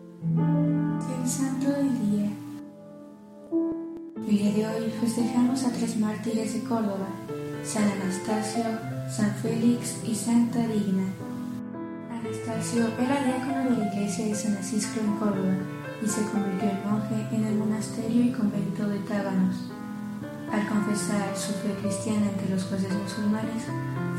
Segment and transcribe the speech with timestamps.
[0.00, 2.30] El Santo del Día.
[4.16, 7.08] El día de hoy festejamos a tres mártires de Córdoba,
[7.64, 8.64] San Anastasio,
[9.08, 11.06] San Félix y Santa Digna.
[12.10, 15.54] Anastasio era diácono de la iglesia de San Asisco en Córdoba
[16.02, 19.70] y se convirtió en monje en el monasterio y convento de Tábanos.
[20.50, 23.64] Al confesar su fe cristiana ante los jueces musulmanes,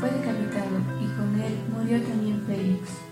[0.00, 3.05] fue decapitado y con él murió también Félix.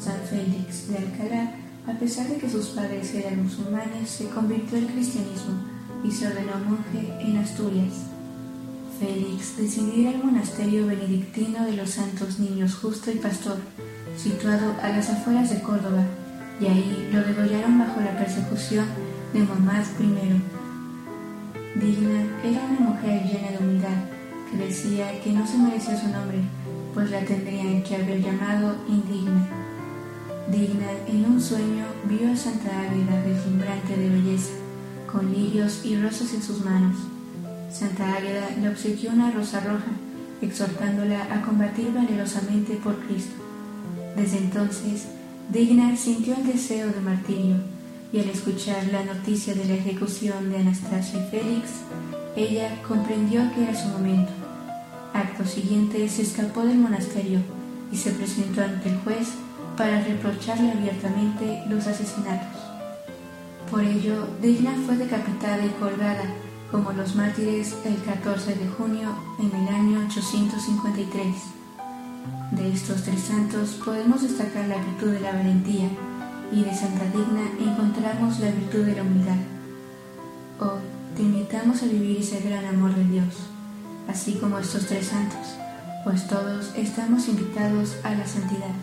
[0.00, 1.52] San Félix de Alcalá,
[1.86, 5.54] a pesar de que sus padres eran musulmanes, se convirtió al cristianismo
[6.02, 8.06] y se ordenó monje en Asturias.
[8.98, 13.58] Félix decidió ir al monasterio benedictino de los Santos Niños Justo y Pastor,
[14.16, 16.04] situado a las afueras de Córdoba,
[16.60, 18.86] y ahí lo degollaron bajo la persecución
[19.34, 20.42] de Muhammad I.
[21.78, 24.04] Digna era una mujer llena de humildad,
[24.50, 26.38] que decía que no se merecía su nombre,
[26.94, 29.69] pues la tendrían que haber llamado indigna.
[30.50, 34.50] Digna, en un sueño, vio a Santa Águeda deslumbrante de belleza,
[35.10, 36.96] con lirios y rosas en sus manos.
[37.72, 39.92] Santa Águeda le obsequió una rosa roja,
[40.42, 43.34] exhortándola a combatir valerosamente por Cristo.
[44.16, 45.06] Desde entonces,
[45.52, 47.56] Digna sintió el deseo de martirio,
[48.12, 51.70] y al escuchar la noticia de la ejecución de Anastasio y Félix,
[52.34, 54.32] ella comprendió que era su momento.
[55.14, 57.38] Acto siguiente se escapó del monasterio
[57.92, 59.28] y se presentó ante el juez
[59.80, 62.60] para reprocharle abiertamente los asesinatos.
[63.70, 66.24] Por ello, Digna fue decapitada y colgada,
[66.70, 69.08] como los mártires, el 14 de junio
[69.38, 71.34] en el año 853.
[72.50, 75.88] De estos tres santos podemos destacar la virtud de la valentía
[76.52, 79.40] y de Santa Digna encontramos la virtud de la humildad.
[80.58, 80.80] Hoy
[81.16, 83.34] te invitamos a vivir ese gran amor de Dios,
[84.10, 85.56] así como estos tres santos,
[86.04, 88.74] pues todos estamos invitados a la santidad.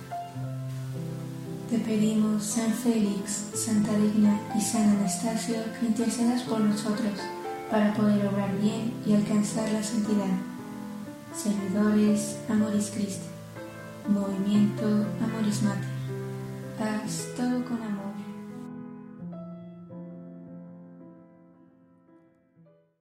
[1.69, 7.11] Te pedimos, San Félix, Santa Digna y San Anastasio, que intercedas por nosotros
[7.69, 10.31] para poder obrar bien y alcanzar la santidad.
[11.36, 13.27] Servidores, Amoris Christi.
[14.08, 14.86] Movimiento
[15.21, 15.83] Amoris Mater.
[16.80, 18.27] Haz todo con amor.